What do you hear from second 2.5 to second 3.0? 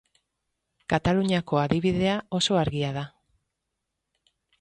argia